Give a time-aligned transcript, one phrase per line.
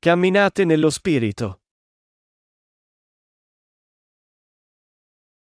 [0.00, 1.62] Camminate nello Spirito.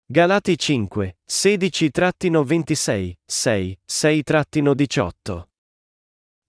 [0.06, 5.42] Galati 5, 16-26, 6, 6-18.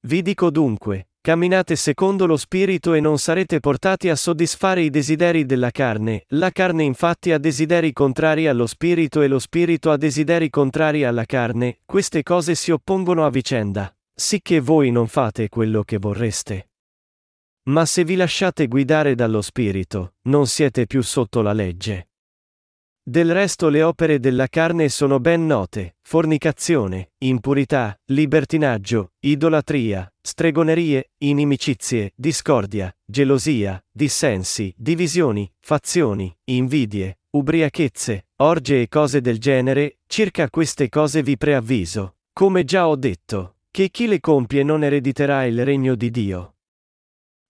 [0.01, 5.47] Vi dico dunque, camminate secondo lo Spirito e non sarete portati a soddisfare i desideri
[5.47, 10.51] della carne, la carne infatti ha desideri contrari allo Spirito e lo Spirito ha desideri
[10.51, 15.97] contrari alla carne, queste cose si oppongono a vicenda, sicché voi non fate quello che
[15.97, 16.67] vorreste.
[17.67, 22.09] Ma se vi lasciate guidare dallo Spirito, non siete più sotto la legge.
[23.03, 32.11] Del resto le opere della carne sono ben note, fornicazione, impurità, libertinaggio, idolatria, stregonerie, inimicizie,
[32.15, 41.21] discordia, gelosia, dissensi, divisioni, fazioni, invidie, ubriachezze, orge e cose del genere, circa queste cose
[41.21, 46.09] vi preavviso, come già ho detto, che chi le compie non erediterà il regno di
[46.11, 46.56] Dio.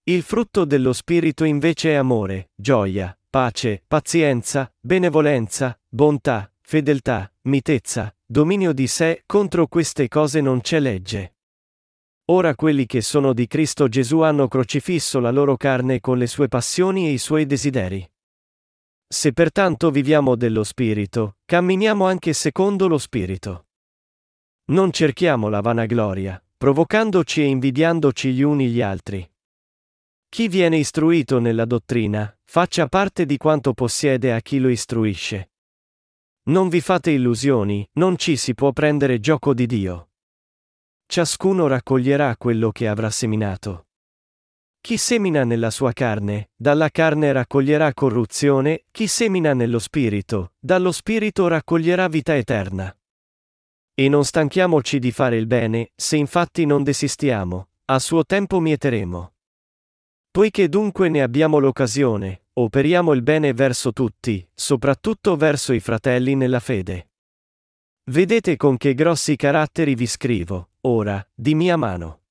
[0.09, 8.71] Il frutto dello Spirito invece è amore, gioia, pace, pazienza, benevolenza, bontà, fedeltà, mitezza, dominio
[8.71, 11.35] di sé, contro queste cose non c'è legge.
[12.27, 16.47] Ora quelli che sono di Cristo Gesù hanno crocifisso la loro carne con le sue
[16.47, 18.09] passioni e i suoi desideri.
[19.05, 23.65] Se pertanto viviamo dello Spirito, camminiamo anche secondo lo Spirito.
[24.67, 29.29] Non cerchiamo la vanagloria, provocandoci e invidiandoci gli uni gli altri.
[30.29, 35.51] Chi viene istruito nella dottrina, faccia parte di quanto possiede a chi lo istruisce.
[36.47, 40.09] Non vi fate illusioni, non ci si può prendere gioco di Dio.
[41.05, 43.87] Ciascuno raccoglierà quello che avrà seminato.
[44.79, 51.47] Chi semina nella sua carne, dalla carne raccoglierà corruzione, chi semina nello spirito, dallo spirito
[51.47, 52.95] raccoglierà vita eterna.
[53.93, 59.33] E non stanchiamoci di fare il bene, se infatti non desistiamo, a suo tempo mieteremo.
[60.37, 66.59] Poiché dunque ne abbiamo l'occasione, operiamo il bene verso tutti, soprattutto verso i fratelli nella
[66.59, 67.07] fede.
[68.11, 72.21] Vedete con che grossi caratteri vi scrivo, ora, di mia mano.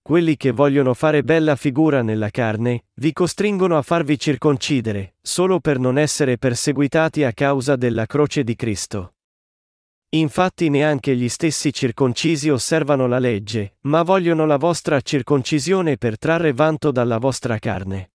[0.00, 5.78] Quelli che vogliono fare bella figura nella carne, vi costringono a farvi circoncidere, solo per
[5.78, 9.16] non essere perseguitati a causa della croce di Cristo.
[10.12, 16.52] Infatti neanche gli stessi circoncisi osservano la legge, ma vogliono la vostra circoncisione per trarre
[16.52, 18.10] vanto dalla vostra carne.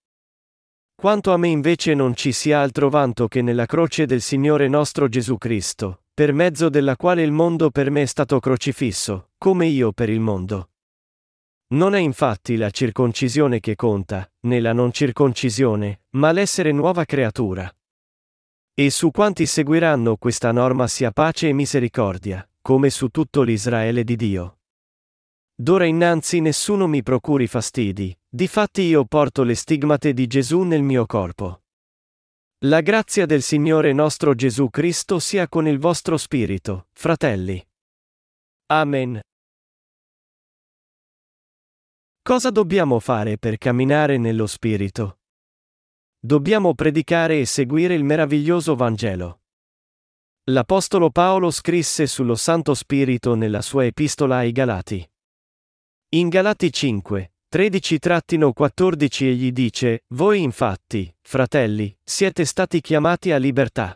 [0.94, 5.08] Quanto a me invece non ci sia altro vanto che nella croce del Signore nostro
[5.08, 9.94] Gesù Cristo, per mezzo della quale il mondo per me è stato crocifisso, come io
[9.94, 10.72] per il mondo.
[11.68, 17.74] Non è infatti la circoncisione che conta, né la non circoncisione, ma l'essere nuova creatura.
[18.78, 24.18] E su quanti seguiranno questa norma sia pace e misericordia, come su tutto l'Israele di
[24.18, 24.60] Dio.
[25.56, 31.06] D'ora innanzi nessuno mi procuri fastidi, difatti io porto le stigmate di Gesù nel mio
[31.06, 31.62] corpo.
[32.66, 37.66] La grazia del Signore nostro Gesù Cristo sia con il vostro spirito, fratelli.
[38.74, 39.22] Amen.
[42.22, 45.20] Cosa dobbiamo fare per camminare nello Spirito?
[46.26, 49.42] Dobbiamo predicare e seguire il meraviglioso Vangelo.
[50.46, 55.08] L'Apostolo Paolo scrisse sullo Santo Spirito nella sua epistola ai Galati.
[56.16, 63.96] In Galati 5, 13-14 egli dice, Voi infatti, fratelli, siete stati chiamati a libertà.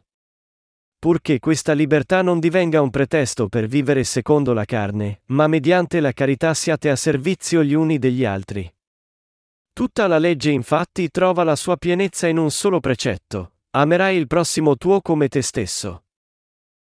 [0.99, 6.11] Purché questa libertà non divenga un pretesto per vivere secondo la carne, ma mediante la
[6.11, 8.71] carità siate a servizio gli uni degli altri.
[9.79, 14.75] Tutta la legge infatti trova la sua pienezza in un solo precetto, amerai il prossimo
[14.75, 16.03] tuo come te stesso.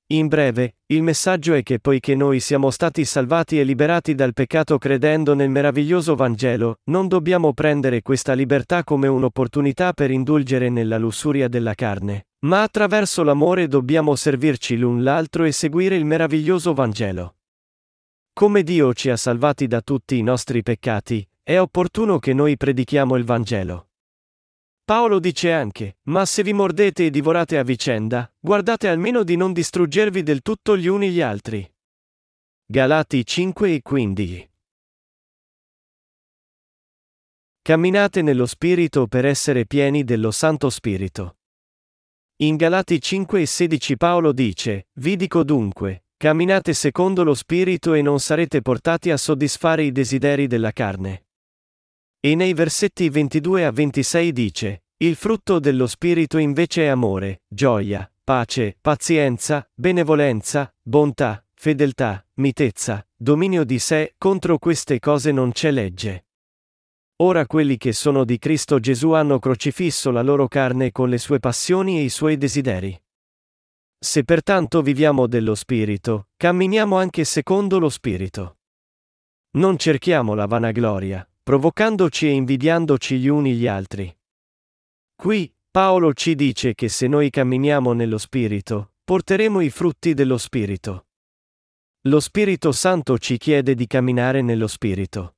[0.08, 4.76] In breve, il messaggio è che poiché noi siamo stati salvati e liberati dal peccato
[4.76, 11.48] credendo nel meraviglioso Vangelo, non dobbiamo prendere questa libertà come un'opportunità per indulgere nella lussuria
[11.48, 17.36] della carne, ma attraverso l'amore dobbiamo servirci l'un l'altro e seguire il meraviglioso Vangelo.
[18.34, 23.16] Come Dio ci ha salvati da tutti i nostri peccati, è opportuno che noi predichiamo
[23.16, 23.90] il Vangelo.
[24.82, 29.52] Paolo dice anche, ma se vi mordete e divorate a vicenda, guardate almeno di non
[29.52, 31.70] distruggervi del tutto gli uni gli altri.
[32.64, 34.50] Galati 5 e 15.
[37.60, 41.36] Camminate nello Spirito per essere pieni dello Santo Spirito.
[42.36, 48.00] In Galati 5 e 16 Paolo dice, Vi dico dunque, camminate secondo lo Spirito e
[48.00, 51.23] non sarete portati a soddisfare i desideri della carne.
[52.24, 58.10] E nei versetti 22 a 26 dice, Il frutto dello Spirito invece è amore, gioia,
[58.24, 66.28] pace, pazienza, benevolenza, bontà, fedeltà, mitezza, dominio di sé, contro queste cose non c'è legge.
[67.16, 71.40] Ora quelli che sono di Cristo Gesù hanno crocifisso la loro carne con le sue
[71.40, 72.98] passioni e i suoi desideri.
[73.98, 78.60] Se pertanto viviamo dello Spirito, camminiamo anche secondo lo Spirito.
[79.56, 84.12] Non cerchiamo la vanagloria, provocandoci e invidiandoci gli uni gli altri.
[85.14, 91.08] Qui, Paolo ci dice che se noi camminiamo nello Spirito, porteremo i frutti dello Spirito.
[92.06, 95.36] Lo Spirito Santo ci chiede di camminare nello Spirito.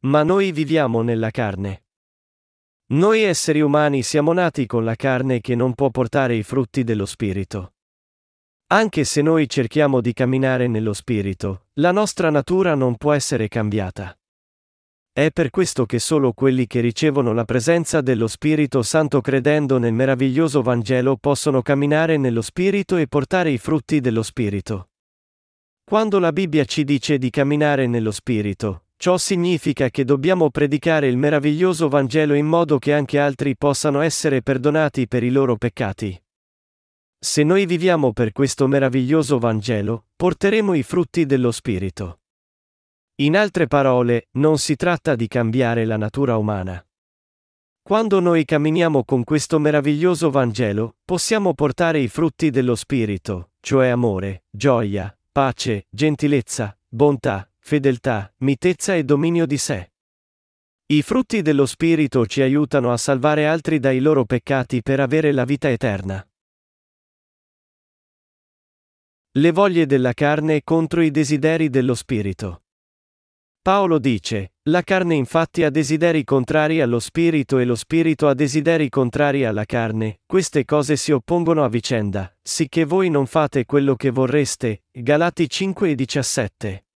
[0.00, 1.84] Ma noi viviamo nella carne.
[2.86, 7.06] Noi esseri umani siamo nati con la carne che non può portare i frutti dello
[7.06, 7.74] Spirito.
[8.72, 14.18] Anche se noi cerchiamo di camminare nello Spirito, la nostra natura non può essere cambiata.
[15.16, 19.92] È per questo che solo quelli che ricevono la presenza dello Spirito Santo credendo nel
[19.92, 24.88] meraviglioso Vangelo possono camminare nello Spirito e portare i frutti dello Spirito.
[25.84, 31.16] Quando la Bibbia ci dice di camminare nello Spirito, Ciò significa che dobbiamo predicare il
[31.16, 36.20] meraviglioso Vangelo in modo che anche altri possano essere perdonati per i loro peccati.
[37.20, 42.18] Se noi viviamo per questo meraviglioso Vangelo, porteremo i frutti dello Spirito.
[43.18, 46.84] In altre parole, non si tratta di cambiare la natura umana.
[47.80, 54.46] Quando noi camminiamo con questo meraviglioso Vangelo, possiamo portare i frutti dello Spirito, cioè amore,
[54.50, 59.92] gioia, pace, gentilezza, bontà, fedeltà, mitezza e dominio di sé.
[60.86, 65.44] I frutti dello Spirito ci aiutano a salvare altri dai loro peccati per avere la
[65.44, 66.26] vita eterna.
[69.36, 72.63] Le voglie della carne contro i desideri dello Spirito.
[73.64, 78.90] Paolo dice, la carne infatti ha desideri contrari allo Spirito e lo Spirito ha desideri
[78.90, 84.10] contrari alla carne, queste cose si oppongono a vicenda, sicché voi non fate quello che
[84.10, 84.82] vorreste.
[84.92, 86.86] Galati 5 e 17.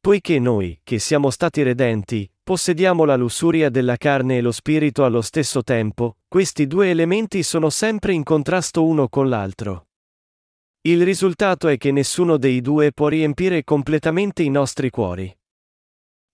[0.00, 5.20] Poiché noi, che siamo stati redenti, possediamo la lussuria della carne e lo spirito allo
[5.20, 9.86] stesso tempo, questi due elementi sono sempre in contrasto uno con l'altro.
[10.80, 15.32] Il risultato è che nessuno dei due può riempire completamente i nostri cuori.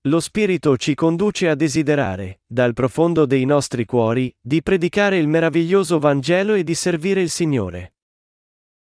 [0.07, 6.01] Lo Spirito ci conduce a desiderare, dal profondo dei nostri cuori, di predicare il meraviglioso
[6.01, 7.95] Vangelo e di servire il Signore.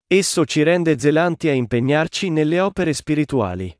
[0.09, 3.73] Esso ci rende zelanti a impegnarci nelle opere spirituali.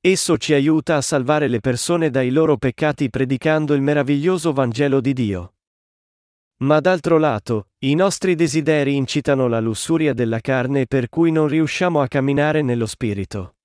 [0.00, 5.14] Esso ci aiuta a salvare le persone dai loro peccati predicando il meraviglioso Vangelo di
[5.14, 5.54] Dio.
[6.58, 12.00] Ma d'altro lato, i nostri desideri incitano la lussuria della carne per cui non riusciamo
[12.00, 13.55] a camminare nello spirito.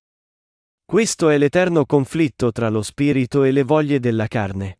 [0.91, 4.79] Questo è l'eterno conflitto tra lo spirito e le voglie della carne.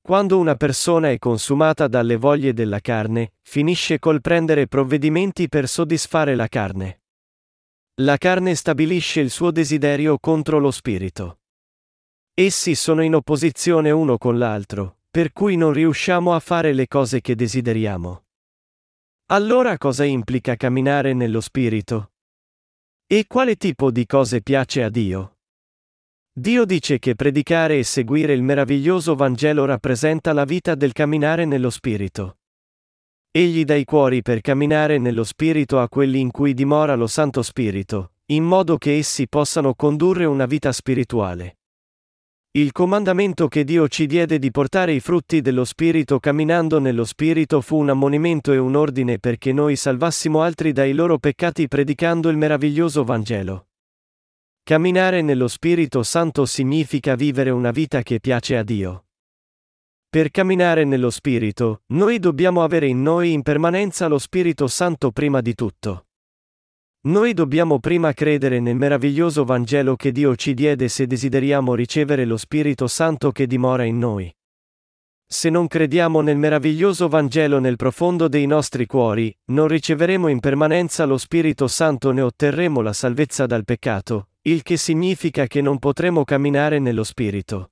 [0.00, 6.36] Quando una persona è consumata dalle voglie della carne, finisce col prendere provvedimenti per soddisfare
[6.36, 7.00] la carne.
[7.94, 11.40] La carne stabilisce il suo desiderio contro lo spirito.
[12.32, 17.20] Essi sono in opposizione uno con l'altro, per cui non riusciamo a fare le cose
[17.20, 18.22] che desideriamo.
[19.30, 22.12] Allora cosa implica camminare nello spirito?
[23.10, 25.38] E quale tipo di cose piace a Dio?
[26.30, 31.70] Dio dice che predicare e seguire il meraviglioso Vangelo rappresenta la vita del camminare nello
[31.70, 32.36] spirito.
[33.30, 37.40] Egli dà i cuori per camminare nello Spirito a quelli in cui dimora lo Santo
[37.40, 41.57] Spirito, in modo che essi possano condurre una vita spirituale.
[42.58, 47.60] Il comandamento che Dio ci diede di portare i frutti dello Spirito camminando nello Spirito
[47.60, 52.36] fu un ammonimento e un ordine perché noi salvassimo altri dai loro peccati predicando il
[52.36, 53.68] meraviglioso Vangelo.
[54.64, 59.04] Camminare nello Spirito Santo significa vivere una vita che piace a Dio.
[60.08, 65.40] Per camminare nello Spirito, noi dobbiamo avere in noi in permanenza lo Spirito Santo prima
[65.40, 66.07] di tutto.
[67.00, 72.36] Noi dobbiamo prima credere nel meraviglioso Vangelo che Dio ci diede se desideriamo ricevere lo
[72.36, 74.34] Spirito Santo che dimora in noi.
[75.24, 81.04] Se non crediamo nel meraviglioso Vangelo nel profondo dei nostri cuori, non riceveremo in permanenza
[81.04, 86.24] lo Spirito Santo né otterremo la salvezza dal peccato, il che significa che non potremo
[86.24, 87.70] camminare nello Spirito.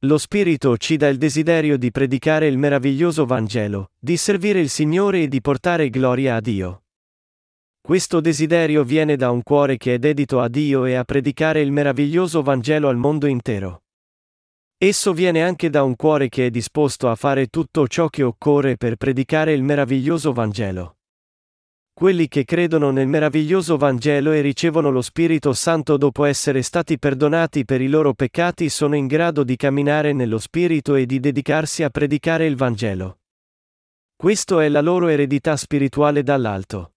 [0.00, 5.22] Lo Spirito ci dà il desiderio di predicare il meraviglioso Vangelo, di servire il Signore
[5.22, 6.85] e di portare gloria a Dio.
[7.86, 11.70] Questo desiderio viene da un cuore che è dedito a Dio e a predicare il
[11.70, 13.84] meraviglioso Vangelo al mondo intero.
[14.76, 18.76] Esso viene anche da un cuore che è disposto a fare tutto ciò che occorre
[18.76, 20.96] per predicare il meraviglioso Vangelo.
[21.92, 27.64] Quelli che credono nel meraviglioso Vangelo e ricevono lo Spirito Santo dopo essere stati perdonati
[27.64, 31.90] per i loro peccati sono in grado di camminare nello Spirito e di dedicarsi a
[31.90, 33.20] predicare il Vangelo.
[34.16, 36.90] Questo è la loro eredità spirituale dall'alto.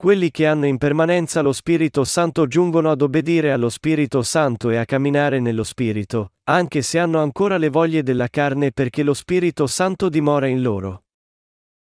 [0.00, 4.78] Quelli che hanno in permanenza lo Spirito Santo giungono ad obbedire allo Spirito Santo e
[4.78, 9.66] a camminare nello Spirito, anche se hanno ancora le voglie della carne perché lo Spirito
[9.66, 11.02] Santo dimora in loro.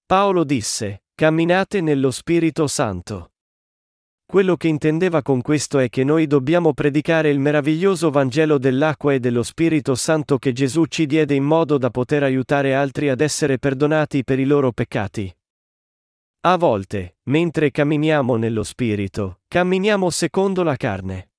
[0.06, 3.32] Paolo disse, camminate nello Spirito Santo.
[4.26, 9.20] Quello che intendeva con questo è che noi dobbiamo predicare il meraviglioso Vangelo dell'acqua e
[9.20, 13.58] dello Spirito Santo che Gesù ci diede in modo da poter aiutare altri ad essere
[13.60, 15.37] perdonati per i loro peccati.
[16.50, 21.32] A volte, mentre camminiamo nello Spirito, camminiamo secondo la carne.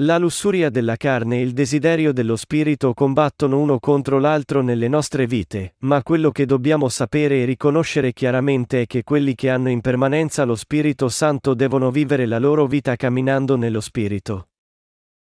[0.00, 5.28] La lussuria della carne e il desiderio dello Spirito combattono uno contro l'altro nelle nostre
[5.28, 9.80] vite, ma quello che dobbiamo sapere e riconoscere chiaramente è che quelli che hanno in
[9.80, 14.48] permanenza lo Spirito Santo devono vivere la loro vita camminando nello Spirito.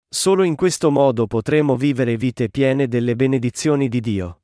[0.06, 4.40] Solo in questo modo potremo vivere vite piene delle benedizioni di Dio.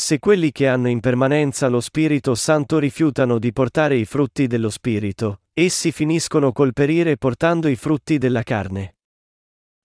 [0.00, 4.70] Se quelli che hanno in permanenza lo Spirito Santo rifiutano di portare i frutti dello
[4.70, 8.96] Spirito, essi finiscono col perire portando i frutti della carne.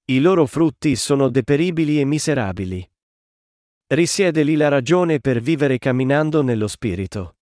[0.05, 2.89] I loro frutti sono deperibili e miserabili.
[3.87, 7.35] Risiede lì la ragione per vivere camminando nello Spirito.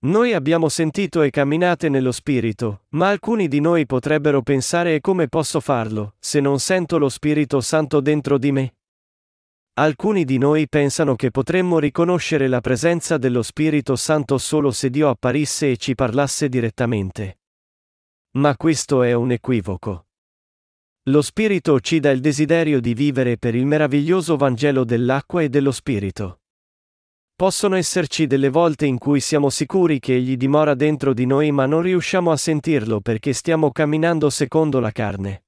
[0.00, 5.28] Noi abbiamo sentito e camminate nello Spirito, ma alcuni di noi potrebbero pensare e come
[5.28, 8.74] posso farlo, se non sento lo Spirito Santo dentro di me?
[9.80, 15.08] Alcuni di noi pensano che potremmo riconoscere la presenza dello Spirito Santo solo se Dio
[15.08, 17.38] apparisse e ci parlasse direttamente.
[18.32, 20.04] Ma questo è un equivoco.
[21.04, 25.72] Lo Spirito ci dà il desiderio di vivere per il meraviglioso Vangelo dell'acqua e dello
[25.72, 26.40] Spirito.
[27.34, 31.64] Possono esserci delle volte in cui siamo sicuri che Egli dimora dentro di noi ma
[31.64, 35.44] non riusciamo a sentirlo perché stiamo camminando secondo la carne.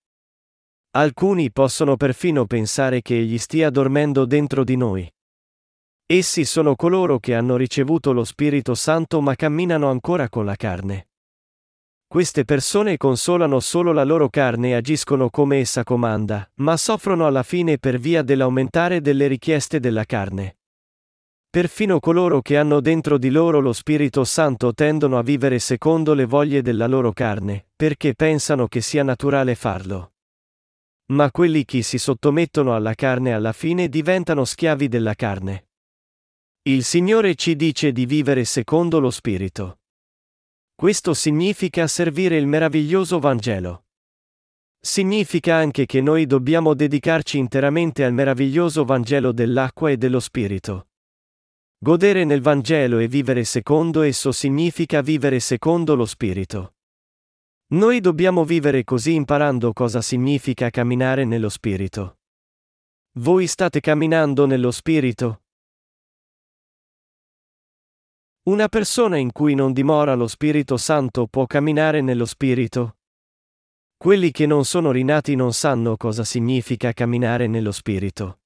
[0.94, 5.10] Alcuni possono perfino pensare che egli stia dormendo dentro di noi.
[6.04, 11.08] Essi sono coloro che hanno ricevuto lo Spirito Santo ma camminano ancora con la carne.
[12.06, 17.42] Queste persone consolano solo la loro carne e agiscono come essa comanda, ma soffrono alla
[17.42, 20.58] fine per via dell'aumentare delle richieste della carne.
[21.48, 26.26] Perfino coloro che hanno dentro di loro lo Spirito Santo tendono a vivere secondo le
[26.26, 30.11] voglie della loro carne, perché pensano che sia naturale farlo.
[31.12, 35.68] Ma quelli che si sottomettono alla carne alla fine diventano schiavi della carne.
[36.62, 39.80] Il Signore ci dice di vivere secondo lo Spirito.
[40.74, 43.84] Questo significa servire il meraviglioso Vangelo.
[44.80, 50.88] Significa anche che noi dobbiamo dedicarci interamente al meraviglioso Vangelo dell'acqua e dello Spirito.
[51.78, 56.76] Godere nel Vangelo e vivere secondo esso significa vivere secondo lo Spirito.
[57.72, 62.18] Noi dobbiamo vivere così imparando cosa significa camminare nello Spirito.
[63.12, 65.44] Voi state camminando nello Spirito?
[68.42, 72.98] Una persona in cui non dimora lo Spirito Santo può camminare nello Spirito?
[73.96, 78.40] Quelli che non sono rinati non sanno cosa significa camminare nello Spirito.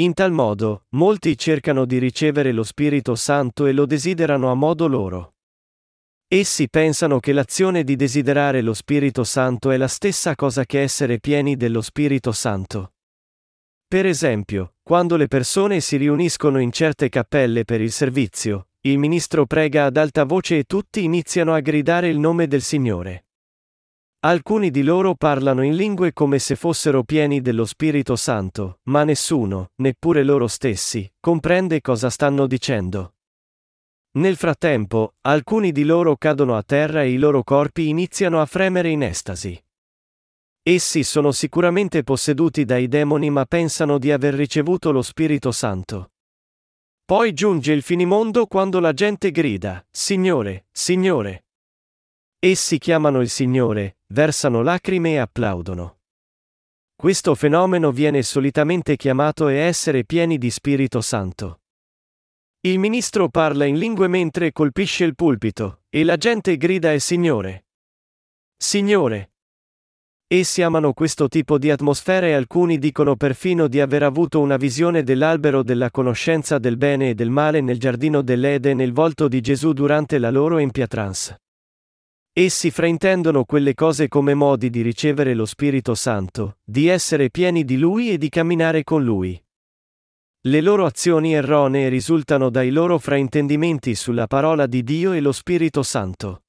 [0.00, 4.86] In tal modo, molti cercano di ricevere lo Spirito Santo e lo desiderano a modo
[4.86, 5.34] loro.
[6.34, 11.18] Essi pensano che l'azione di desiderare lo Spirito Santo è la stessa cosa che essere
[11.18, 12.94] pieni dello Spirito Santo.
[13.86, 19.44] Per esempio, quando le persone si riuniscono in certe cappelle per il servizio, il ministro
[19.44, 23.26] prega ad alta voce e tutti iniziano a gridare il nome del Signore.
[24.20, 29.72] Alcuni di loro parlano in lingue come se fossero pieni dello Spirito Santo, ma nessuno,
[29.82, 33.16] neppure loro stessi, comprende cosa stanno dicendo.
[34.14, 38.90] Nel frattempo, alcuni di loro cadono a terra e i loro corpi iniziano a fremere
[38.90, 39.58] in estasi.
[40.62, 46.12] Essi sono sicuramente posseduti dai demoni ma pensano di aver ricevuto lo Spirito Santo.
[47.06, 51.46] Poi giunge il finimondo quando la gente grida, Signore, Signore.
[52.38, 56.00] Essi chiamano il Signore, versano lacrime e applaudono.
[56.94, 61.61] Questo fenomeno viene solitamente chiamato essere pieni di Spirito Santo.
[62.64, 67.64] Il ministro parla in lingue mentre colpisce il pulpito, e la gente grida e Signore.
[68.56, 69.32] Signore.
[70.28, 75.02] Essi amano questo tipo di atmosfera e alcuni dicono perfino di aver avuto una visione
[75.02, 79.72] dell'albero della conoscenza del bene e del male nel giardino dell'Ede nel volto di Gesù
[79.72, 81.34] durante la loro empiatrans.
[82.32, 87.76] Essi fraintendono quelle cose come modi di ricevere lo Spirito Santo, di essere pieni di
[87.76, 89.41] Lui e di camminare con Lui.
[90.44, 95.84] Le loro azioni erronee risultano dai loro fraintendimenti sulla parola di Dio e lo Spirito
[95.84, 96.46] Santo.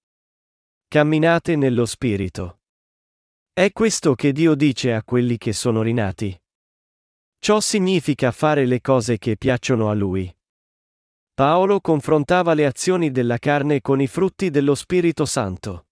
[0.88, 2.62] Camminate nello Spirito.
[3.53, 6.35] È questo che Dio dice a quelli che sono rinati.
[7.38, 10.35] Ciò significa fare le cose che piacciono a Lui.
[11.35, 15.85] Paolo confrontava le azioni della carne con i frutti dello Spirito Santo.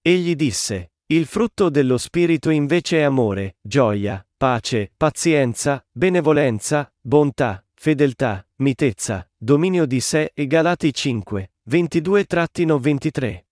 [0.00, 8.46] Egli disse, il frutto dello Spirito invece è amore, gioia, pace, pazienza, benevolenza, bontà, fedeltà,
[8.56, 13.44] mitezza, dominio di sé e Galati 5, 22-23.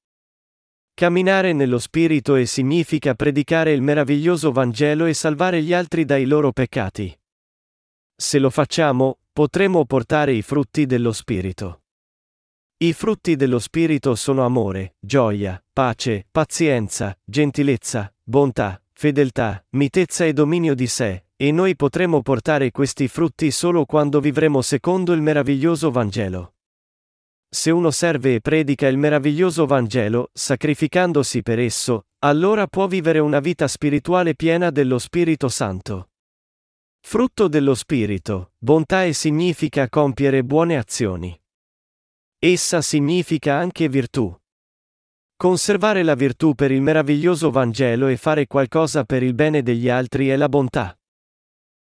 [0.94, 6.52] Camminare nello Spirito e significa predicare il meraviglioso Vangelo e salvare gli altri dai loro
[6.52, 7.14] peccati.
[8.16, 11.82] Se lo facciamo, potremo portare i frutti dello Spirito.
[12.83, 20.75] I frutti dello Spirito sono amore, gioia, pace, pazienza, gentilezza, bontà, fedeltà, mitezza e dominio
[20.75, 26.55] di sé, e noi potremo portare questi frutti solo quando vivremo secondo il meraviglioso Vangelo.
[27.49, 33.39] Se uno serve e predica il meraviglioso Vangelo, sacrificandosi per esso, allora può vivere una
[33.39, 36.09] vita spirituale piena dello Spirito Santo.
[36.99, 41.37] Frutto dello Spirito, bontà e significa compiere buone azioni.
[42.45, 44.37] Essa significa anche virtù.
[45.37, 50.27] Conservare la virtù per il meraviglioso Vangelo e fare qualcosa per il bene degli altri
[50.27, 50.99] è la bontà.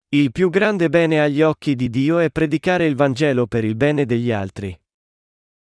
[0.09, 4.07] Il più grande bene agli occhi di Dio è predicare il Vangelo per il bene
[4.07, 4.75] degli altri.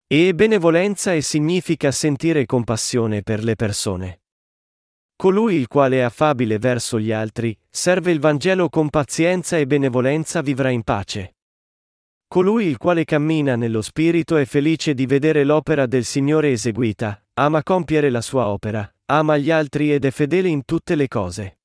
[0.06, 4.22] E benevolenza e significa sentire compassione per le persone.
[5.14, 10.40] Colui il quale è affabile verso gli altri, serve il Vangelo con pazienza e benevolenza
[10.40, 11.34] vivrà in pace.
[12.32, 17.64] Colui il quale cammina nello Spirito è felice di vedere l'opera del Signore eseguita, ama
[17.64, 21.58] compiere la sua opera, ama gli altri ed è fedele in tutte le cose.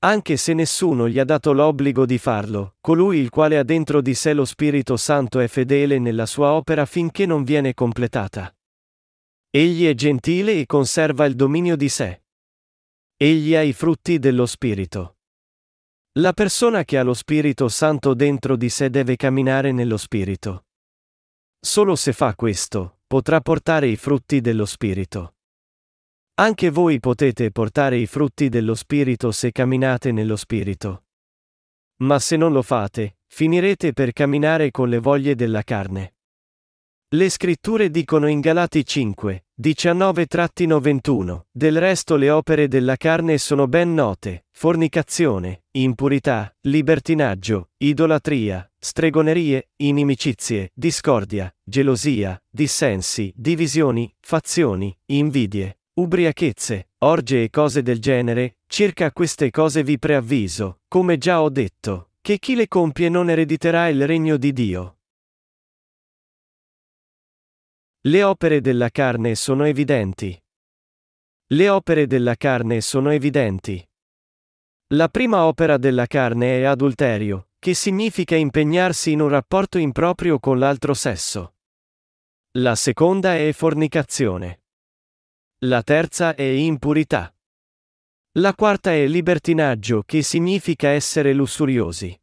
[0.00, 4.14] Anche se nessuno gli ha dato l'obbligo di farlo, colui il quale ha dentro di
[4.14, 8.52] sé lo Spirito Santo è fedele nella sua opera finché non viene completata.
[9.48, 12.22] Egli è gentile e conserva il dominio di sé.
[13.16, 15.17] Egli ha i frutti dello Spirito.
[16.12, 20.64] La persona che ha lo Spirito Santo dentro di sé deve camminare nello Spirito.
[21.60, 25.34] Solo se fa questo, potrà portare i frutti dello Spirito.
[26.34, 31.04] Anche voi potete portare i frutti dello Spirito se camminate nello Spirito.
[32.00, 36.17] Ma se non lo fate, finirete per camminare con le voglie della carne.
[37.10, 43.94] Le scritture dicono in Galati 5, 19-21, del resto le opere della carne sono ben
[43.94, 57.44] note, fornicazione, impurità, libertinaggio, idolatria, stregonerie, inimicizie, discordia, gelosia, dissensi, divisioni, fazioni, invidie, ubriachezze, orge
[57.44, 62.54] e cose del genere, circa queste cose vi preavviso, come già ho detto, che chi
[62.54, 64.97] le compie non erediterà il regno di Dio.
[68.08, 70.34] Le opere della carne sono evidenti.
[71.48, 73.86] Le opere della carne sono evidenti.
[74.94, 80.58] La prima opera della carne è adulterio, che significa impegnarsi in un rapporto improprio con
[80.58, 81.56] l'altro sesso.
[82.52, 84.62] La seconda è fornicazione.
[85.66, 87.30] La terza è impurità.
[88.38, 92.18] La quarta è libertinaggio, che significa essere lussuriosi.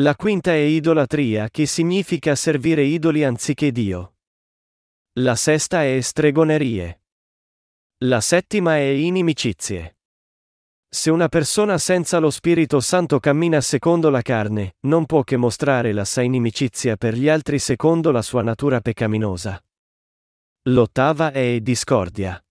[0.00, 4.12] La quinta è idolatria, che significa servire idoli anziché Dio.
[5.16, 7.02] La sesta è stregonerie.
[8.04, 9.98] La settima è inimicizie.
[10.88, 15.92] Se una persona senza lo Spirito Santo cammina secondo la carne, non può che mostrare
[15.92, 19.62] la sua inimicizia per gli altri secondo la sua natura peccaminosa.
[20.68, 22.42] L'ottava è discordia.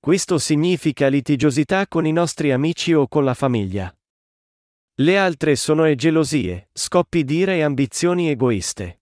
[0.00, 3.94] Questo significa litigiosità con i nostri amici o con la famiglia.
[5.00, 8.97] Le altre sono e gelosie, scoppi d'ira e ambizioni egoiste.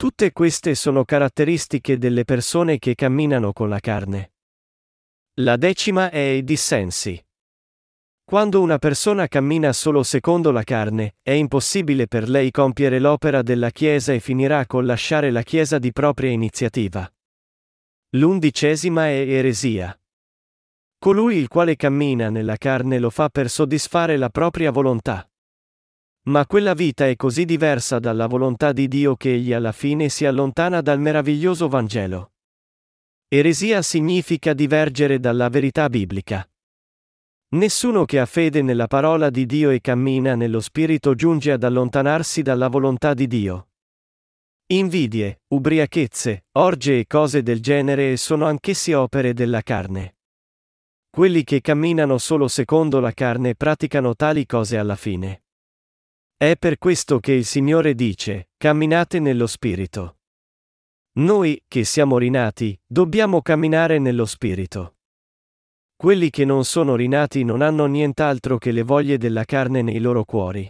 [0.00, 4.32] Tutte queste sono caratteristiche delle persone che camminano con la carne.
[5.42, 7.22] La decima è i dissensi.
[8.24, 13.68] Quando una persona cammina solo secondo la carne, è impossibile per lei compiere l'opera della
[13.68, 17.06] Chiesa e finirà col lasciare la Chiesa di propria iniziativa.
[18.16, 19.94] L'undicesima è eresia.
[20.98, 25.30] Colui il quale cammina nella carne lo fa per soddisfare la propria volontà.
[26.24, 30.26] Ma quella vita è così diversa dalla volontà di Dio che egli alla fine si
[30.26, 32.32] allontana dal meraviglioso Vangelo.
[33.26, 36.46] Eresia significa divergere dalla verità biblica.
[37.52, 42.42] Nessuno che ha fede nella parola di Dio e cammina nello Spirito giunge ad allontanarsi
[42.42, 43.68] dalla volontà di Dio.
[44.66, 50.16] Invidie, ubriachezze, orge e cose del genere sono anch'essi opere della carne.
[51.10, 55.42] Quelli che camminano solo secondo la carne praticano tali cose alla fine.
[56.42, 60.20] È per questo che il Signore dice, camminate nello Spirito.
[61.18, 64.94] Noi, che siamo rinati, dobbiamo camminare nello Spirito.
[65.94, 70.24] Quelli che non sono rinati non hanno nient'altro che le voglie della carne nei loro
[70.24, 70.66] cuori.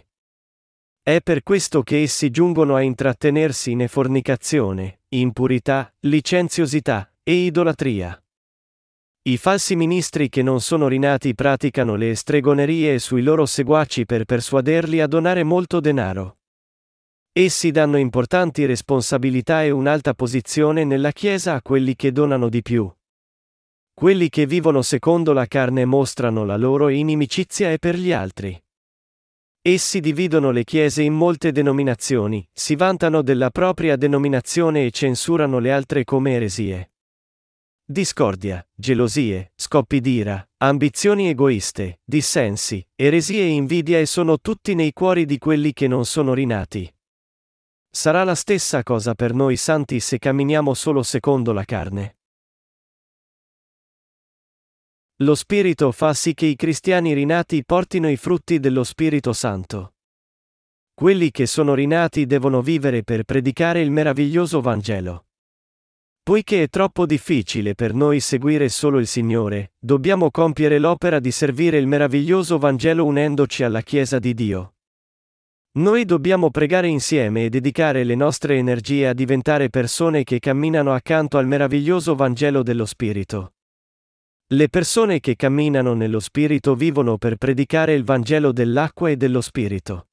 [1.01, 8.20] È per questo che essi giungono a intrattenersi in fornicazione, impurità, licenziosità e idolatria.
[9.23, 14.99] I falsi ministri che non sono rinati praticano le stregonerie sui loro seguaci per persuaderli
[14.99, 16.39] a donare molto denaro.
[17.31, 22.91] Essi danno importanti responsabilità e un'alta posizione nella Chiesa a quelli che donano di più.
[23.93, 28.59] Quelli che vivono secondo la carne mostrano la loro inimicizia e per gli altri.
[29.61, 35.71] Essi dividono le chiese in molte denominazioni, si vantano della propria denominazione e censurano le
[35.71, 36.87] altre come eresie.
[37.91, 45.25] Discordia, gelosie, scoppi d'ira, ambizioni egoiste, dissensi, eresie e invidia e sono tutti nei cuori
[45.25, 46.89] di quelli che non sono rinati.
[47.89, 52.15] Sarà la stessa cosa per noi santi se camminiamo solo secondo la carne.
[55.17, 59.95] Lo Spirito fa sì che i cristiani rinati portino i frutti dello Spirito Santo.
[60.93, 65.25] Quelli che sono rinati devono vivere per predicare il meraviglioso Vangelo.
[66.23, 71.79] Poiché è troppo difficile per noi seguire solo il Signore, dobbiamo compiere l'opera di servire
[71.79, 74.75] il meraviglioso Vangelo unendoci alla Chiesa di Dio.
[75.79, 81.39] Noi dobbiamo pregare insieme e dedicare le nostre energie a diventare persone che camminano accanto
[81.39, 83.53] al meraviglioso Vangelo dello Spirito.
[84.53, 90.10] Le persone che camminano nello Spirito vivono per predicare il Vangelo dell'acqua e dello Spirito.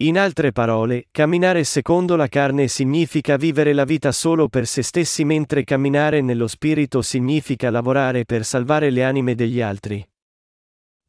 [0.00, 5.24] In altre parole, camminare secondo la carne significa vivere la vita solo per se stessi
[5.24, 10.06] mentre camminare nello Spirito significa lavorare per salvare le anime degli altri.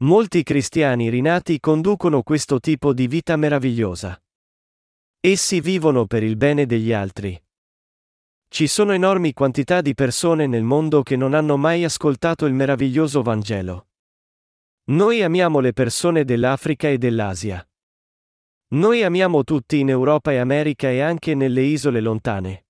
[0.04, 4.18] Molti cristiani rinati conducono questo tipo di vita meravigliosa.
[5.20, 7.38] Essi vivono per il bene degli altri.
[8.48, 13.22] Ci sono enormi quantità di persone nel mondo che non hanno mai ascoltato il meraviglioso
[13.22, 13.88] Vangelo.
[14.92, 17.68] Noi amiamo le persone dell'Africa e dell'Asia.
[18.70, 22.66] Noi amiamo tutti in Europa e America e anche nelle isole lontane.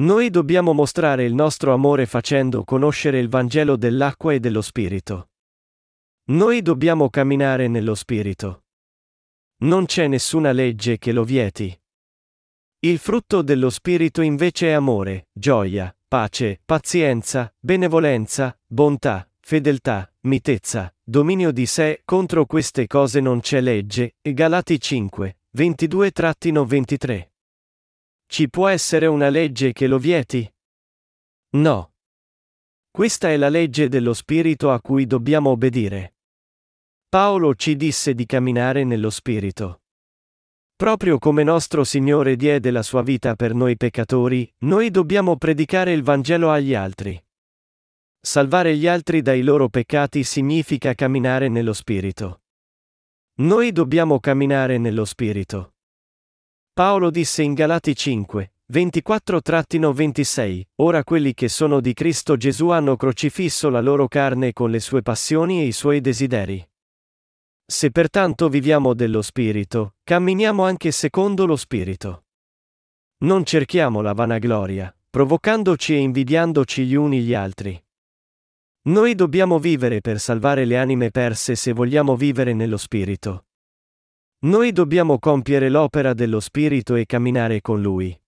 [0.00, 5.30] Noi dobbiamo mostrare il nostro amore facendo conoscere il Vangelo dell'acqua e dello Spirito.
[6.30, 8.64] Noi dobbiamo camminare nello Spirito.
[9.62, 11.74] Non c'è nessuna legge che lo vieti.
[12.80, 21.50] Il frutto dello Spirito invece è amore, gioia, pace, pazienza, benevolenza, bontà, fedeltà, mitezza, dominio
[21.50, 27.28] di sé, contro queste cose non c'è legge, Galati 5, 22-23.
[28.26, 30.48] Ci può essere una legge che lo vieti?
[31.56, 31.94] No.
[32.90, 36.14] Questa è la legge dello Spirito a cui dobbiamo obbedire.
[37.08, 39.80] Paolo ci disse di camminare nello Spirito.
[40.76, 46.02] Proprio come nostro Signore diede la sua vita per noi peccatori, noi dobbiamo predicare il
[46.02, 47.20] Vangelo agli altri.
[48.22, 52.42] Salvare gli altri dai loro peccati significa camminare nello Spirito.
[53.36, 55.72] Noi dobbiamo camminare nello Spirito.
[56.74, 63.70] Paolo disse in Galati 5, 24-26, ora quelli che sono di Cristo Gesù hanno crocifisso
[63.70, 66.62] la loro carne con le sue passioni e i suoi desideri.
[67.64, 72.24] Se pertanto viviamo dello Spirito, camminiamo anche secondo lo Spirito.
[73.20, 77.82] Non cerchiamo la vanagloria, provocandoci e invidiandoci gli uni gli altri.
[78.82, 83.44] Noi dobbiamo vivere per salvare le anime perse se vogliamo vivere nello Spirito.
[84.44, 88.18] Noi dobbiamo compiere l'opera dello Spirito e camminare con Lui.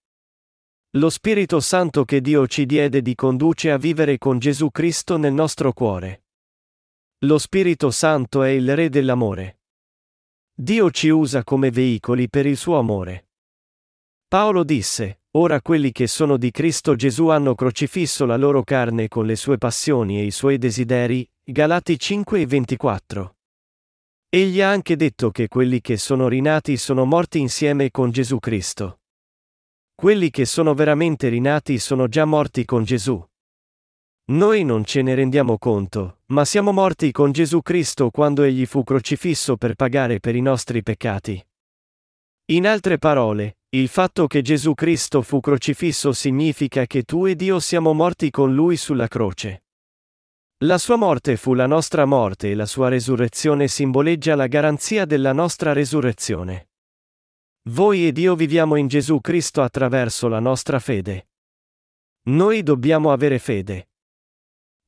[0.96, 5.32] Lo Spirito Santo che Dio ci diede di conduce a vivere con Gesù Cristo nel
[5.32, 6.24] nostro cuore.
[7.20, 9.60] Lo Spirito Santo è il Re dell'amore.
[10.52, 13.30] Dio ci usa come veicoli per il suo amore.
[14.28, 19.24] Paolo disse, Ora quelli che sono di Cristo Gesù hanno crocifisso la loro carne con
[19.24, 23.36] le sue passioni e i suoi desideri, Galati 5 e 24.
[24.28, 29.00] Egli ha anche detto che quelli che sono rinati sono morti insieme con Gesù Cristo.
[29.94, 33.24] Quelli che sono veramente rinati sono già morti con Gesù.
[34.32, 38.84] Noi non ce ne rendiamo conto, ma siamo morti con Gesù Cristo quando Egli fu
[38.84, 41.42] crocifisso per pagare per i nostri peccati.
[42.46, 47.58] In altre parole, il fatto che Gesù Cristo fu crocifisso significa che tu ed io
[47.58, 49.64] siamo morti con Lui sulla croce.
[50.64, 55.32] La sua morte fu la nostra morte e la sua resurrezione simboleggia la garanzia della
[55.32, 56.68] nostra resurrezione.
[57.70, 61.30] Voi ed io viviamo in Gesù Cristo attraverso la nostra fede.
[62.24, 63.88] Noi dobbiamo avere fede.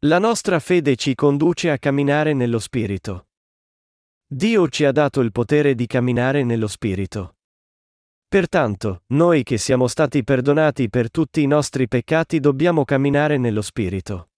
[0.00, 3.28] La nostra fede ci conduce a camminare nello Spirito.
[4.26, 7.36] Dio ci ha dato il potere di camminare nello Spirito.
[8.34, 14.30] Pertanto, noi che siamo stati perdonati per tutti i nostri peccati dobbiamo camminare nello Spirito.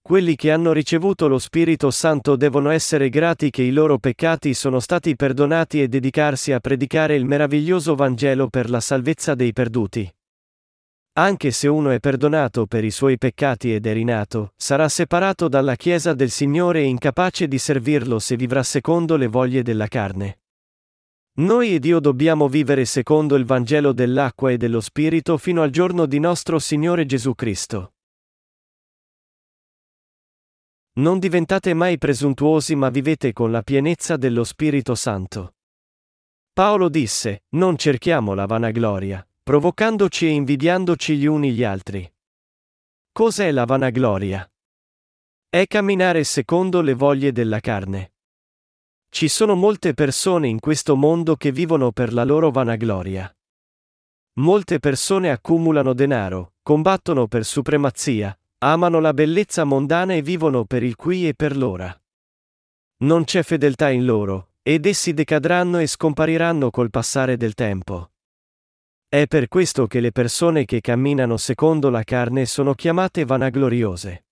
[0.00, 4.80] Quelli che hanno ricevuto lo Spirito Santo devono essere grati che i loro peccati sono
[4.80, 10.10] stati perdonati e dedicarsi a predicare il meraviglioso Vangelo per la salvezza dei perduti.
[11.18, 15.76] Anche se uno è perdonato per i suoi peccati ed è rinato, sarà separato dalla
[15.76, 20.38] Chiesa del Signore e incapace di servirlo se vivrà secondo le voglie della carne.
[21.34, 26.04] Noi ed io dobbiamo vivere secondo il Vangelo dell'acqua e dello Spirito fino al giorno
[26.04, 27.94] di nostro Signore Gesù Cristo.
[30.94, 35.54] Non diventate mai presuntuosi ma vivete con la pienezza dello Spirito Santo.
[36.52, 42.06] Paolo disse, non cerchiamo la vanagloria, provocandoci e invidiandoci gli uni gli altri.
[43.10, 44.46] Cos'è la vanagloria?
[45.48, 48.11] È camminare secondo le voglie della carne.
[49.14, 53.30] Ci sono molte persone in questo mondo che vivono per la loro vanagloria.
[54.40, 60.96] Molte persone accumulano denaro, combattono per supremazia, Amano la bellezza mondana e vivono per il
[60.96, 61.94] qui e per l'ora.
[63.00, 68.12] Non c'è fedeltà in loro, ed essi decadranno e scompariranno col passare del tempo.
[69.06, 74.24] È per questo che le persone che camminano secondo la carne sono chiamate vanagloriose.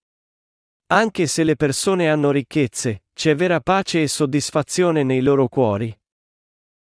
[0.93, 5.97] Anche se le persone hanno ricchezze, c'è vera pace e soddisfazione nei loro cuori.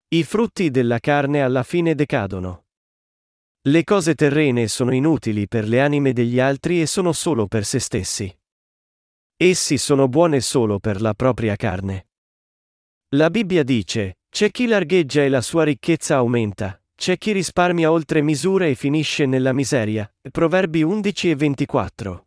[0.08, 2.66] I frutti della carne alla fine decadono.
[3.62, 7.78] Le cose terrene sono inutili per le anime degli altri e sono solo per se
[7.78, 8.36] stessi.
[9.38, 12.08] Essi sono buone solo per la propria carne.
[13.10, 18.24] La Bibbia dice, c'è chi largheggia e la sua ricchezza aumenta, c'è chi risparmia oltre
[18.24, 20.12] misura e finisce nella miseria.
[20.32, 22.26] Proverbi 11 e 24.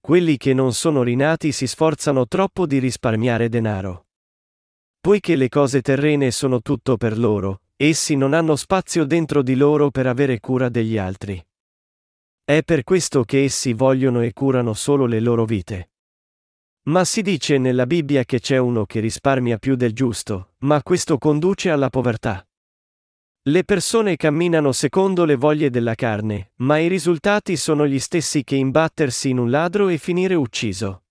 [0.00, 4.06] Quelli che non sono rinati si sforzano troppo di risparmiare denaro.
[5.00, 9.90] Poiché le cose terrene sono tutto per loro, Essi non hanno spazio dentro di loro
[9.90, 11.42] per avere cura degli altri.
[12.44, 15.92] È per questo che essi vogliono e curano solo le loro vite.
[16.88, 21.16] Ma si dice nella Bibbia che c'è uno che risparmia più del giusto, ma questo
[21.16, 22.46] conduce alla povertà.
[23.44, 28.54] Le persone camminano secondo le voglie della carne, ma i risultati sono gli stessi che
[28.56, 31.04] imbattersi in un ladro e finire ucciso.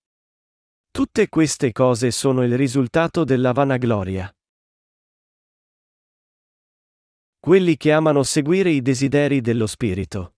[0.92, 4.32] Tutte queste cose sono il risultato della vanagloria.
[7.40, 10.36] Quelli che amano seguire i desideri dello Spirito.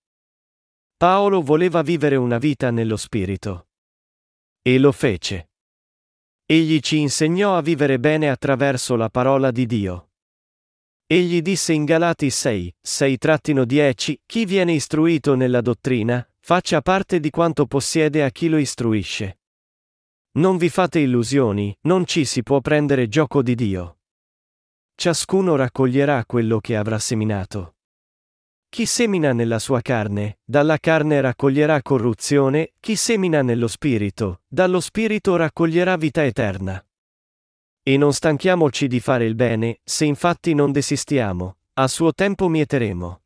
[0.96, 3.68] Paolo voleva vivere una vita nello Spirito.
[4.62, 5.50] E lo fece.
[6.46, 10.11] Egli ci insegnò a vivere bene attraverso la parola di Dio.
[11.12, 17.66] Egli disse in Galati 6, 6-10, Chi viene istruito nella dottrina, faccia parte di quanto
[17.66, 19.40] possiede a chi lo istruisce.
[20.38, 23.98] Non vi fate illusioni, non ci si può prendere gioco di Dio.
[24.94, 27.74] Ciascuno raccoglierà quello che avrà seminato.
[28.70, 35.36] Chi semina nella sua carne, dalla carne raccoglierà corruzione, chi semina nello spirito, dallo spirito
[35.36, 36.82] raccoglierà vita eterna.
[37.84, 43.22] E non stanchiamoci di fare il bene, se infatti non desistiamo, a suo tempo mieteremo.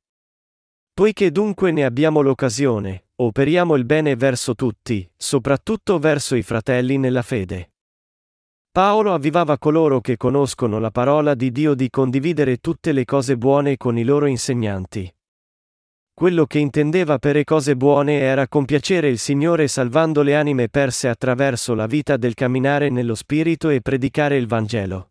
[0.95, 7.21] Poiché dunque ne abbiamo l'occasione, operiamo il bene verso tutti, soprattutto verso i fratelli nella
[7.21, 7.73] fede.
[8.71, 13.77] Paolo avvivava coloro che conoscono la parola di Dio di condividere tutte le cose buone
[13.77, 15.15] con i loro insegnanti.
[16.19, 21.09] Quello che intendeva per le cose buone era compiacere il Signore salvando le anime perse
[21.09, 25.11] attraverso la vita del camminare nello Spirito e predicare il Vangelo.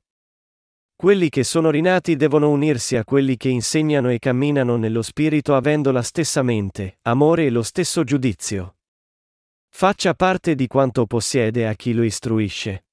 [0.96, 5.92] Quelli che sono rinati devono unirsi a quelli che insegnano e camminano nello Spirito avendo
[5.92, 8.78] la stessa mente, amore e lo stesso giudizio.
[9.70, 12.86] Faccia parte di quanto possiede a chi lo istruisce.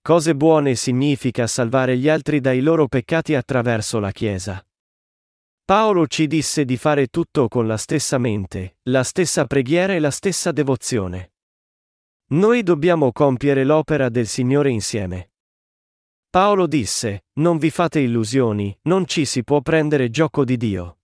[0.00, 4.62] Cose buone significa salvare gli altri dai loro peccati attraverso la Chiesa.
[5.68, 10.10] Paolo ci disse di fare tutto con la stessa mente, la stessa preghiera e la
[10.10, 11.34] stessa devozione.
[12.28, 15.32] Noi dobbiamo compiere l'opera del Signore insieme.
[16.30, 21.00] Paolo disse, non vi fate illusioni, non ci si può prendere gioco di Dio.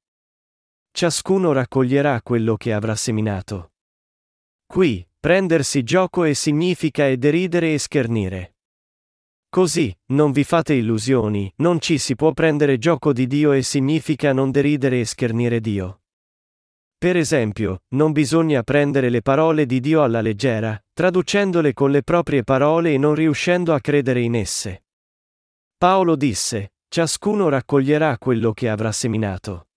[0.92, 3.72] Ciascuno raccoglierà quello che avrà seminato.
[4.64, 8.53] Qui, prendersi gioco e significa e deridere e schernire.
[9.54, 14.32] Così, non vi fate illusioni, non ci si può prendere gioco di Dio e significa
[14.32, 16.00] non deridere e schernire Dio.
[16.98, 22.42] Per esempio, non bisogna prendere le parole di Dio alla leggera, traducendole con le proprie
[22.42, 24.86] parole e non riuscendo a credere in esse.
[25.78, 29.68] Paolo disse, ciascuno raccoglierà quello che avrà seminato.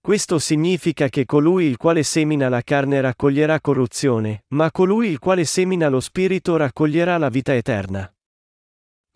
[0.00, 5.44] Questo significa che colui il quale semina la carne raccoglierà corruzione, ma colui il quale
[5.44, 8.08] semina lo spirito raccoglierà la vita eterna.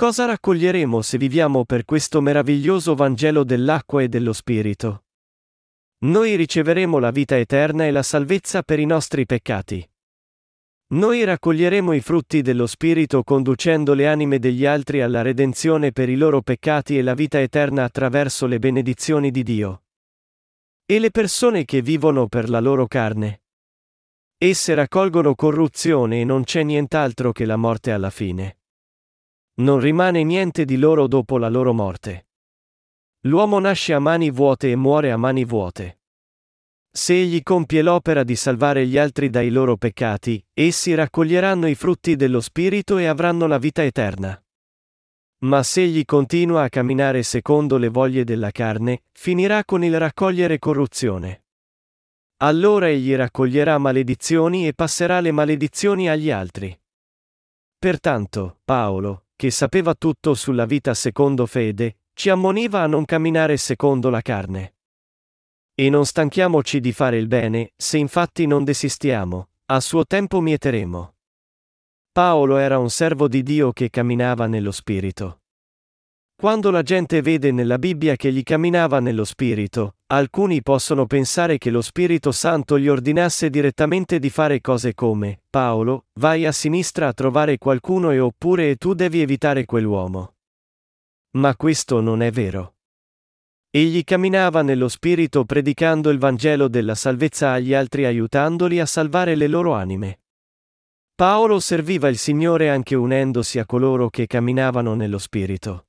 [0.00, 5.06] Cosa raccoglieremo se viviamo per questo meraviglioso Vangelo dell'acqua e dello Spirito?
[6.04, 9.84] Noi riceveremo la vita eterna e la salvezza per i nostri peccati.
[10.90, 16.14] Noi raccoglieremo i frutti dello Spirito conducendo le anime degli altri alla redenzione per i
[16.14, 19.82] loro peccati e la vita eterna attraverso le benedizioni di Dio.
[20.86, 23.42] E le persone che vivono per la loro carne?
[24.38, 28.57] Esse raccolgono corruzione e non c'è nient'altro che la morte alla fine.
[29.58, 32.28] Non rimane niente di loro dopo la loro morte.
[33.22, 36.00] L'uomo nasce a mani vuote e muore a mani vuote.
[36.90, 42.16] Se egli compie l'opera di salvare gli altri dai loro peccati, essi raccoglieranno i frutti
[42.16, 44.40] dello Spirito e avranno la vita eterna.
[45.40, 50.58] Ma se egli continua a camminare secondo le voglie della carne, finirà con il raccogliere
[50.58, 51.44] corruzione.
[52.38, 56.76] Allora egli raccoglierà maledizioni e passerà le maledizioni agli altri.
[57.78, 64.10] Pertanto, Paolo, che sapeva tutto sulla vita secondo fede, ci ammoniva a non camminare secondo
[64.10, 64.74] la carne.
[65.76, 71.14] E non stanchiamoci di fare il bene, se infatti non desistiamo, a suo tempo mieteremo.
[72.10, 75.42] Paolo era un servo di Dio che camminava nello Spirito.
[76.40, 81.68] Quando la gente vede nella Bibbia che gli camminava nello Spirito, alcuni possono pensare che
[81.68, 87.12] lo Spirito Santo gli ordinasse direttamente di fare cose come, Paolo, vai a sinistra a
[87.12, 90.34] trovare qualcuno e oppure tu devi evitare quell'uomo.
[91.38, 92.76] Ma questo non è vero.
[93.68, 99.48] Egli camminava nello Spirito predicando il Vangelo della salvezza agli altri aiutandoli a salvare le
[99.48, 100.20] loro anime.
[101.16, 105.87] Paolo serviva il Signore anche unendosi a coloro che camminavano nello Spirito.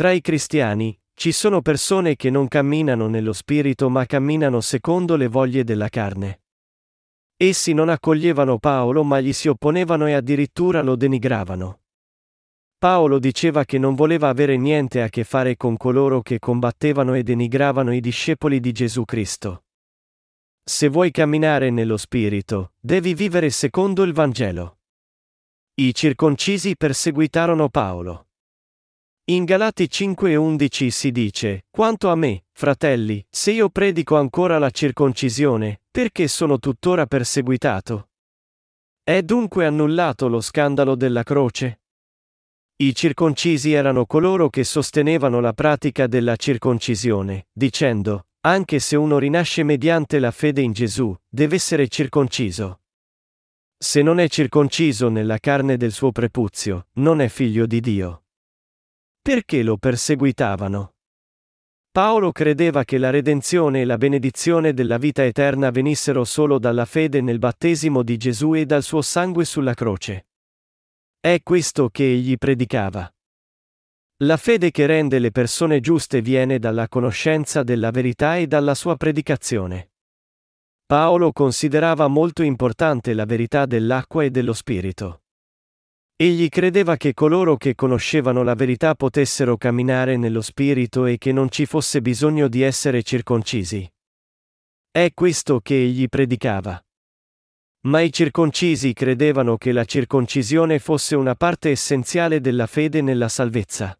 [0.00, 5.28] Tra i cristiani, ci sono persone che non camminano nello Spirito ma camminano secondo le
[5.28, 6.40] voglie della carne.
[7.36, 11.80] Essi non accoglievano Paolo ma gli si opponevano e addirittura lo denigravano.
[12.78, 17.22] Paolo diceva che non voleva avere niente a che fare con coloro che combattevano e
[17.22, 19.64] denigravano i discepoli di Gesù Cristo.
[20.64, 24.78] Se vuoi camminare nello Spirito, devi vivere secondo il Vangelo.
[25.74, 28.28] I circoncisi perseguitarono Paolo.
[29.30, 35.82] In Galati 5:11 si dice, Quanto a me, fratelli, se io predico ancora la circoncisione,
[35.88, 38.08] perché sono tuttora perseguitato?
[39.04, 41.82] È dunque annullato lo scandalo della croce?
[42.78, 49.62] I circoncisi erano coloro che sostenevano la pratica della circoncisione, dicendo, anche se uno rinasce
[49.62, 52.80] mediante la fede in Gesù, deve essere circonciso.
[53.78, 58.24] Se non è circonciso nella carne del suo prepuzio, non è figlio di Dio.
[59.30, 60.94] Perché lo perseguitavano?
[61.92, 67.20] Paolo credeva che la redenzione e la benedizione della vita eterna venissero solo dalla fede
[67.20, 70.26] nel battesimo di Gesù e dal suo sangue sulla croce.
[71.20, 73.08] È questo che egli predicava.
[74.24, 78.96] La fede che rende le persone giuste viene dalla conoscenza della verità e dalla sua
[78.96, 79.92] predicazione.
[80.84, 85.22] Paolo considerava molto importante la verità dell'acqua e dello Spirito.
[86.22, 91.48] Egli credeva che coloro che conoscevano la verità potessero camminare nello Spirito e che non
[91.48, 93.90] ci fosse bisogno di essere circoncisi.
[94.90, 96.78] È questo che egli predicava.
[97.86, 103.98] Ma i circoncisi credevano che la circoncisione fosse una parte essenziale della fede nella salvezza.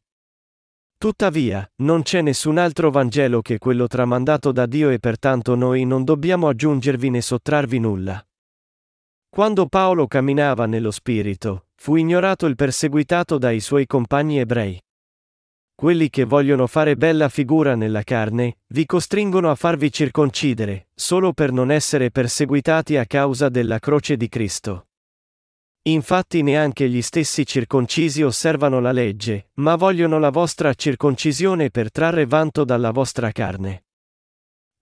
[0.99, 6.05] Tuttavia, non c'è nessun altro Vangelo che quello tramandato da Dio e pertanto noi non
[6.05, 8.23] dobbiamo aggiungervi né sottrarvi nulla.
[9.31, 14.79] Quando Paolo camminava nello Spirito, fu ignorato il perseguitato dai suoi compagni ebrei
[15.81, 21.53] quelli che vogliono fare bella figura nella carne, vi costringono a farvi circoncidere, solo per
[21.53, 24.88] non essere perseguitati a causa della croce di Cristo.
[25.85, 32.27] Infatti neanche gli stessi circoncisi osservano la legge, ma vogliono la vostra circoncisione per trarre
[32.27, 33.85] vanto dalla vostra carne.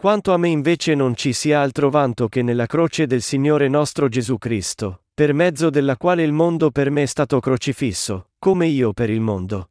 [0.01, 4.07] Quanto a me invece non ci sia altro vanto che nella croce del Signore nostro
[4.07, 8.93] Gesù Cristo, per mezzo della quale il mondo per me è stato crocifisso, come io
[8.93, 9.71] per il mondo.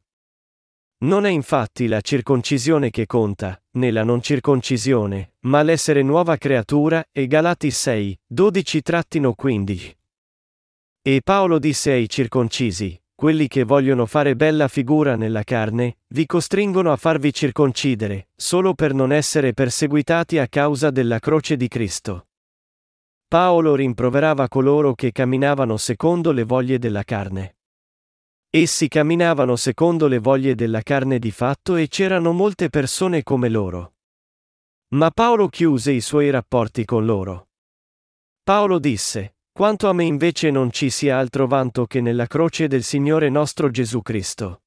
[1.04, 7.08] Non è infatti la circoncisione che conta, né la non circoncisione, ma l'essere nuova creatura,
[7.10, 9.92] e Galati 6, 12-15.
[11.00, 16.92] E Paolo disse ai circoncisi, quelli che vogliono fare bella figura nella carne, vi costringono
[16.92, 22.28] a farvi circoncidere, solo per non essere perseguitati a causa della croce di Cristo.
[23.26, 27.56] Paolo rimproverava coloro che camminavano secondo le voglie della carne.
[28.50, 33.94] Essi camminavano secondo le voglie della carne di fatto e c'erano molte persone come loro.
[34.90, 37.48] Ma Paolo chiuse i suoi rapporti con loro.
[38.44, 42.84] Paolo disse, Quanto a me invece non ci sia altro vanto che nella croce del
[42.84, 44.62] Signore nostro Gesù Cristo.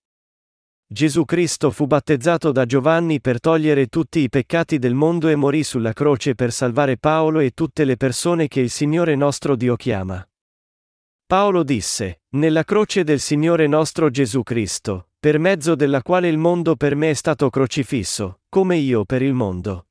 [0.85, 5.63] Gesù Cristo fu battezzato da Giovanni per togliere tutti i peccati del mondo e morì
[5.63, 10.27] sulla croce per salvare Paolo e tutte le persone che il Signore nostro Dio chiama.
[11.25, 16.75] Paolo disse, nella croce del Signore nostro Gesù Cristo, per mezzo della quale il mondo
[16.75, 19.85] per me è stato crocifisso, come io per il mondo.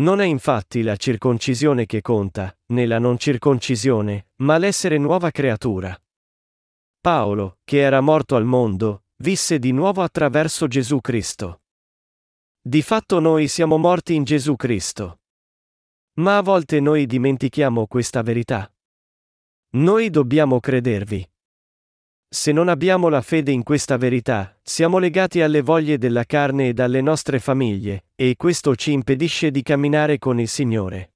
[0.00, 5.94] Non è infatti la circoncisione che conta, né la non circoncisione, ma l'essere nuova creatura.
[6.98, 11.62] Paolo, che era morto al mondo, visse di nuovo attraverso Gesù Cristo.
[12.62, 15.20] Di fatto noi siamo morti in Gesù Cristo.
[16.14, 18.72] Ma a volte noi dimentichiamo questa verità.
[19.72, 21.29] Noi dobbiamo credervi.
[22.32, 26.72] Se non abbiamo la fede in questa verità, siamo legati alle voglie della carne e
[26.72, 31.14] dalle nostre famiglie, e questo ci impedisce di camminare con il Signore.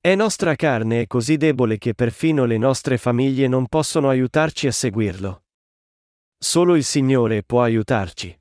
[0.00, 4.72] È nostra carne è così debole che perfino le nostre famiglie non possono aiutarci a
[4.72, 5.42] seguirlo.
[6.38, 8.34] Solo il Signore può aiutarci.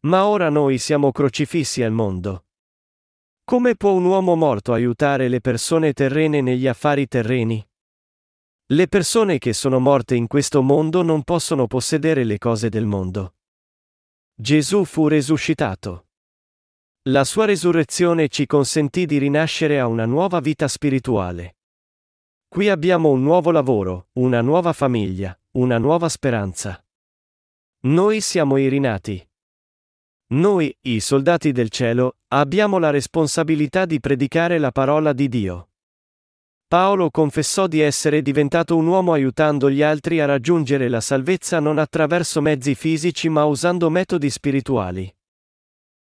[0.00, 2.44] Ma ora noi siamo crocifissi al mondo.
[3.42, 7.66] Come può un uomo morto aiutare le persone terrene negli affari terreni?
[8.68, 13.34] Le persone che sono morte in questo mondo non possono possedere le cose del mondo.
[14.34, 16.06] Gesù fu resuscitato.
[17.08, 21.56] La sua resurrezione ci consentì di rinascere a una nuova vita spirituale.
[22.48, 26.82] Qui abbiamo un nuovo lavoro, una nuova famiglia, una nuova speranza.
[27.80, 29.28] Noi siamo i rinati.
[30.28, 35.68] Noi, i soldati del cielo, abbiamo la responsabilità di predicare la parola di Dio.
[36.66, 41.78] Paolo confessò di essere diventato un uomo aiutando gli altri a raggiungere la salvezza non
[41.78, 45.14] attraverso mezzi fisici ma usando metodi spirituali.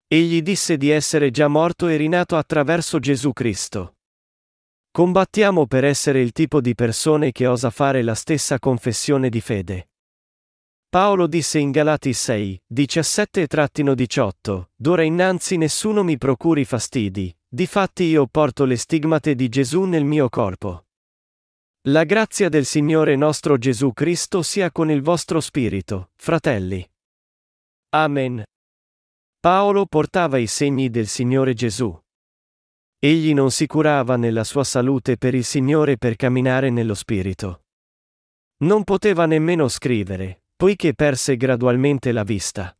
[0.06, 3.96] Egli disse di essere già morto e rinato attraverso Gesù Cristo.
[4.90, 9.90] Combattiamo per essere il tipo di persone che osa fare la stessa confessione di fede.
[10.88, 18.66] Paolo disse in Galati 6, 17-18, D'ora innanzi nessuno mi procuri fastidi, Difatti io porto
[18.66, 20.84] le stigmate di Gesù nel mio corpo.
[21.88, 26.86] La grazia del Signore nostro Gesù Cristo sia con il vostro spirito, fratelli.
[27.94, 28.44] Amen.
[29.40, 31.98] Paolo portava i segni del Signore Gesù.
[32.98, 37.62] Egli non si curava nella sua salute per il Signore per camminare nello Spirito.
[38.58, 42.77] Non poteva nemmeno scrivere, poiché perse gradualmente la vista.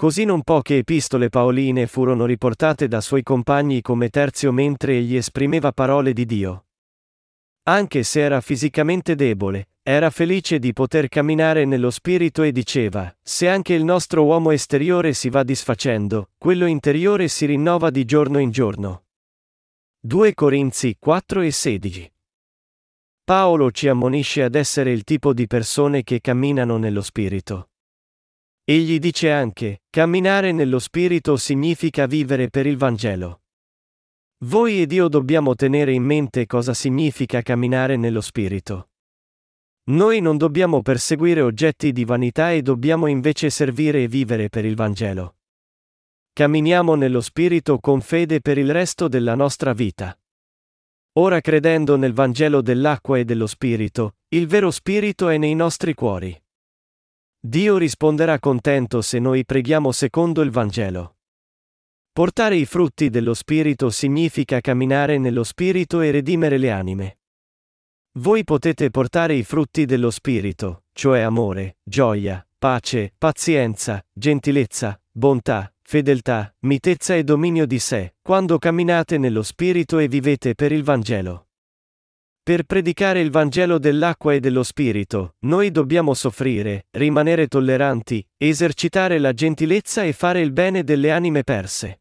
[0.00, 5.72] Così non poche epistole paoline furono riportate da suoi compagni come terzio mentre egli esprimeva
[5.72, 6.64] parole di Dio.
[7.64, 13.46] Anche se era fisicamente debole, era felice di poter camminare nello spirito e diceva, se
[13.46, 18.50] anche il nostro uomo esteriore si va disfacendo, quello interiore si rinnova di giorno in
[18.50, 19.04] giorno.
[20.00, 22.12] 2 Corinzi 4 e 16
[23.22, 27.69] Paolo ci ammonisce ad essere il tipo di persone che camminano nello spirito.
[28.70, 33.40] Egli dice anche, camminare nello Spirito significa vivere per il Vangelo.
[34.44, 38.90] Voi ed io dobbiamo tenere in mente cosa significa camminare nello Spirito.
[39.86, 44.76] Noi non dobbiamo perseguire oggetti di vanità e dobbiamo invece servire e vivere per il
[44.76, 45.38] Vangelo.
[46.32, 50.16] Camminiamo nello Spirito con fede per il resto della nostra vita.
[51.14, 56.40] Ora credendo nel Vangelo dell'acqua e dello Spirito, il vero Spirito è nei nostri cuori.
[57.42, 61.16] Dio risponderà contento se noi preghiamo secondo il Vangelo.
[62.12, 67.18] Portare i frutti dello Spirito significa camminare nello Spirito e redimere le anime.
[68.18, 76.54] Voi potete portare i frutti dello Spirito, cioè amore, gioia, pace, pazienza, gentilezza, bontà, fedeltà,
[76.60, 81.49] mitezza e dominio di sé, quando camminate nello Spirito e vivete per il Vangelo.
[82.50, 89.32] Per predicare il Vangelo dell'acqua e dello Spirito, noi dobbiamo soffrire, rimanere tolleranti, esercitare la
[89.32, 92.00] gentilezza e fare il bene delle anime perse.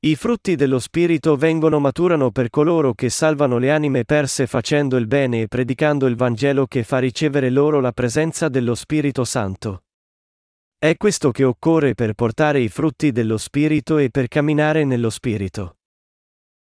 [0.00, 5.06] I frutti dello Spirito vengono maturano per coloro che salvano le anime perse facendo il
[5.06, 9.84] bene e predicando il Vangelo che fa ricevere loro la presenza dello Spirito Santo.
[10.76, 15.77] È questo che occorre per portare i frutti dello Spirito e per camminare nello Spirito.